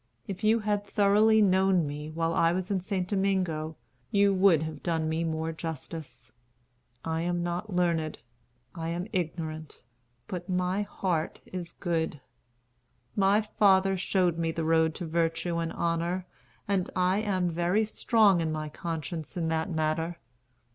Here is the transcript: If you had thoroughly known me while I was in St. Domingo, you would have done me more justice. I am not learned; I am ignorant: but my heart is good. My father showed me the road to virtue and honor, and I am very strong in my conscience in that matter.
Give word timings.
If 0.27 0.43
you 0.43 0.61
had 0.61 0.83
thoroughly 0.83 1.43
known 1.43 1.85
me 1.85 2.09
while 2.09 2.33
I 2.33 2.53
was 2.53 2.71
in 2.71 2.79
St. 2.79 3.07
Domingo, 3.07 3.75
you 4.09 4.33
would 4.33 4.63
have 4.63 4.81
done 4.81 5.07
me 5.07 5.23
more 5.23 5.51
justice. 5.51 6.31
I 7.05 7.21
am 7.21 7.43
not 7.43 7.75
learned; 7.75 8.17
I 8.73 8.89
am 8.89 9.05
ignorant: 9.13 9.79
but 10.27 10.49
my 10.49 10.81
heart 10.81 11.39
is 11.45 11.73
good. 11.73 12.19
My 13.15 13.41
father 13.41 13.95
showed 13.95 14.39
me 14.39 14.51
the 14.51 14.65
road 14.65 14.95
to 14.95 15.05
virtue 15.05 15.57
and 15.57 15.71
honor, 15.71 16.25
and 16.67 16.89
I 16.95 17.19
am 17.19 17.51
very 17.51 17.85
strong 17.85 18.41
in 18.41 18.51
my 18.51 18.69
conscience 18.69 19.37
in 19.37 19.49
that 19.49 19.69
matter. 19.69 20.17